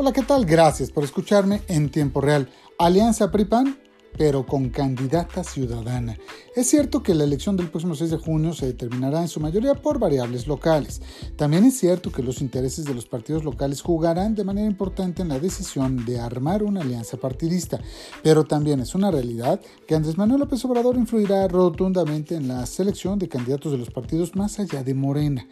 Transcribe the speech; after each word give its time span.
Hola, 0.00 0.14
¿qué 0.14 0.22
tal? 0.22 0.46
Gracias 0.46 0.90
por 0.90 1.04
escucharme 1.04 1.60
en 1.68 1.90
tiempo 1.90 2.22
real. 2.22 2.48
Alianza 2.78 3.30
PRIPAN 3.30 3.76
pero 4.16 4.44
con 4.44 4.70
candidata 4.70 5.44
ciudadana. 5.44 6.18
Es 6.54 6.68
cierto 6.68 7.02
que 7.02 7.14
la 7.14 7.24
elección 7.24 7.56
del 7.56 7.70
próximo 7.70 7.94
6 7.94 8.10
de 8.10 8.16
junio 8.18 8.52
se 8.52 8.66
determinará 8.66 9.22
en 9.22 9.28
su 9.28 9.40
mayoría 9.40 9.74
por 9.74 9.98
variables 9.98 10.46
locales. 10.46 11.00
También 11.36 11.64
es 11.64 11.78
cierto 11.78 12.10
que 12.10 12.22
los 12.22 12.40
intereses 12.40 12.84
de 12.84 12.94
los 12.94 13.06
partidos 13.06 13.44
locales 13.44 13.82
jugarán 13.82 14.34
de 14.34 14.44
manera 14.44 14.66
importante 14.66 15.22
en 15.22 15.28
la 15.28 15.38
decisión 15.38 16.04
de 16.04 16.20
armar 16.20 16.62
una 16.62 16.80
alianza 16.80 17.16
partidista, 17.16 17.80
pero 18.22 18.44
también 18.44 18.80
es 18.80 18.94
una 18.94 19.10
realidad 19.10 19.60
que 19.86 19.94
Andrés 19.94 20.18
Manuel 20.18 20.40
López 20.40 20.64
Obrador 20.64 20.96
influirá 20.96 21.46
rotundamente 21.48 22.34
en 22.34 22.48
la 22.48 22.66
selección 22.66 23.18
de 23.18 23.28
candidatos 23.28 23.72
de 23.72 23.78
los 23.78 23.90
partidos 23.90 24.34
más 24.34 24.58
allá 24.58 24.82
de 24.82 24.94
Morena. 24.94 25.46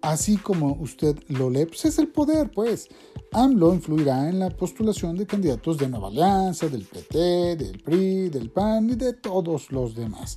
Así 0.00 0.36
como 0.36 0.74
usted 0.80 1.16
lo 1.28 1.48
lee, 1.48 1.66
pues 1.66 1.84
es 1.84 1.98
el 1.98 2.08
poder, 2.08 2.50
pues. 2.50 2.88
AMLO 3.34 3.72
influirá 3.72 4.28
en 4.28 4.38
la 4.40 4.50
postulación 4.50 5.16
de 5.16 5.26
candidatos 5.26 5.78
de 5.78 5.88
Nueva 5.88 6.08
Alianza, 6.08 6.68
del 6.68 6.84
PT, 6.84 7.56
del 7.56 7.80
PRI, 7.80 8.28
del 8.28 8.50
PAN 8.50 8.90
y 8.90 8.94
de 8.94 9.14
todos 9.14 9.72
los 9.72 9.94
demás, 9.94 10.36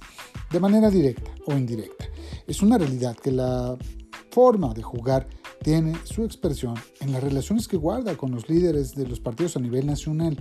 de 0.50 0.60
manera 0.62 0.90
directa 0.90 1.30
o 1.46 1.52
indirecta. 1.52 2.06
Es 2.48 2.62
una 2.62 2.78
realidad 2.78 3.18
que 3.18 3.34
la 3.34 3.78
forma 4.32 4.74
de 4.74 4.82
jugar 4.82 5.28
tiene 5.66 5.96
su 6.04 6.24
expresión 6.24 6.76
en 7.00 7.12
las 7.12 7.24
relaciones 7.24 7.68
que 7.68 7.76
guarda 7.76 8.16
con 8.16 8.30
los 8.30 8.48
líderes 8.48 8.94
de 8.94 9.08
los 9.08 9.20
partidos 9.20 9.58
a 9.58 9.60
nivel 9.60 9.88
nacional. 9.88 10.38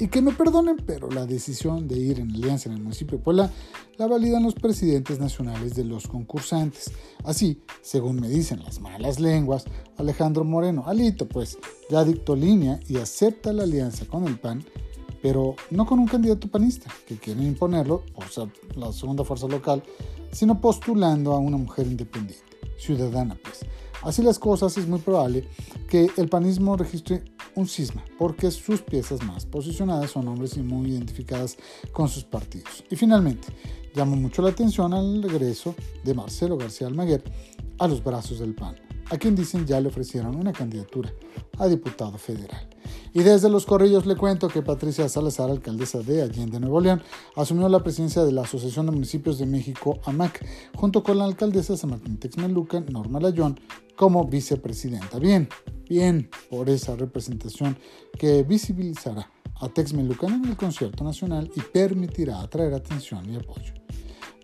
Y 0.00 0.08
que 0.08 0.20
me 0.20 0.32
perdonen, 0.32 0.78
pero 0.84 1.08
la 1.10 1.26
decisión 1.26 1.86
de 1.86 1.96
ir 1.96 2.18
en 2.18 2.32
alianza 2.32 2.68
en 2.68 2.74
el 2.74 2.82
municipio 2.82 3.18
de 3.18 3.22
Puebla 3.22 3.52
la 3.98 4.08
validan 4.08 4.42
los 4.42 4.54
presidentes 4.54 5.20
nacionales 5.20 5.76
de 5.76 5.84
los 5.84 6.08
concursantes. 6.08 6.90
Así, 7.22 7.62
según 7.82 8.18
me 8.18 8.28
dicen 8.28 8.64
las 8.64 8.80
malas 8.80 9.20
lenguas, 9.20 9.64
Alejandro 9.96 10.42
Moreno, 10.42 10.82
Alito, 10.88 11.28
pues 11.28 11.56
ya 11.88 12.04
dictó 12.04 12.34
línea 12.34 12.80
y 12.88 12.96
acepta 12.96 13.52
la 13.52 13.62
alianza 13.62 14.06
con 14.06 14.26
el 14.26 14.40
PAN 14.40 14.64
pero 15.22 15.54
no 15.70 15.86
con 15.86 16.00
un 16.00 16.06
candidato 16.06 16.48
panista, 16.48 16.90
que 17.06 17.16
quieren 17.16 17.44
imponerlo 17.44 18.02
por 18.14 18.28
ser 18.28 18.48
la 18.76 18.92
segunda 18.92 19.24
fuerza 19.24 19.48
local, 19.48 19.82
sino 20.32 20.60
postulando 20.60 21.32
a 21.32 21.38
una 21.38 21.56
mujer 21.56 21.86
independiente, 21.86 22.44
ciudadana 22.76 23.34
pues. 23.42 23.64
Así 24.04 24.22
las 24.22 24.38
cosas, 24.38 24.76
es 24.76 24.86
muy 24.86 25.00
probable 25.00 25.48
que 25.88 26.10
el 26.18 26.28
panismo 26.28 26.76
registre 26.76 27.24
un 27.54 27.66
cisma, 27.66 28.04
porque 28.18 28.50
sus 28.50 28.82
piezas 28.82 29.22
más 29.22 29.46
posicionadas 29.46 30.10
son 30.10 30.28
hombres 30.28 30.56
y 30.56 30.62
muy 30.62 30.90
identificadas 30.90 31.56
con 31.92 32.08
sus 32.08 32.24
partidos. 32.24 32.84
Y 32.90 32.96
finalmente, 32.96 33.48
llama 33.94 34.14
mucho 34.16 34.42
la 34.42 34.50
atención 34.50 34.92
al 34.92 35.22
regreso 35.22 35.74
de 36.02 36.14
Marcelo 36.14 36.58
García 36.58 36.86
Almaguer 36.86 37.22
a 37.78 37.88
los 37.88 38.04
brazos 38.04 38.40
del 38.40 38.54
PAN, 38.54 38.76
a 39.10 39.16
quien 39.16 39.34
dicen 39.34 39.66
ya 39.66 39.80
le 39.80 39.88
ofrecieron 39.88 40.36
una 40.36 40.52
candidatura 40.52 41.10
a 41.58 41.66
diputado 41.66 42.18
federal. 42.18 42.68
Y 43.12 43.22
desde 43.22 43.48
Los 43.48 43.64
Corrillos 43.64 44.06
le 44.06 44.16
cuento 44.16 44.48
que 44.48 44.60
Patricia 44.60 45.08
Salazar, 45.08 45.48
alcaldesa 45.48 46.00
de 46.00 46.22
Allende, 46.22 46.58
Nuevo 46.58 46.80
León, 46.80 47.00
asumió 47.36 47.68
la 47.68 47.82
presidencia 47.82 48.24
de 48.24 48.32
la 48.32 48.42
Asociación 48.42 48.86
de 48.86 48.92
Municipios 48.92 49.38
de 49.38 49.46
México, 49.46 50.00
AMAC, 50.04 50.44
junto 50.74 51.02
con 51.02 51.18
la 51.18 51.24
alcaldesa 51.24 51.76
San 51.76 51.90
Martín 51.90 52.18
Texmeluca, 52.18 52.80
Norma 52.80 53.20
Layón, 53.20 53.58
como 53.96 54.24
vicepresidenta. 54.24 55.18
Bien, 55.18 55.48
bien 55.88 56.28
por 56.50 56.68
esa 56.68 56.96
representación 56.96 57.76
que 58.18 58.42
visibilizará 58.42 59.30
a 59.60 59.68
Texmelucan 59.68 60.44
en 60.44 60.50
el 60.50 60.56
concierto 60.56 61.04
nacional 61.04 61.50
y 61.54 61.60
permitirá 61.60 62.40
atraer 62.40 62.74
atención 62.74 63.30
y 63.32 63.36
apoyo. 63.36 63.72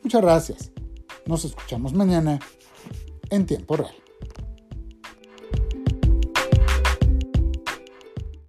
Muchas 0.03 0.23
gracias. 0.23 0.73
Nos 1.27 1.45
escuchamos 1.45 1.93
mañana 1.93 2.39
en 3.31 3.47
tiempo 3.47 3.77
real. 3.77 4.10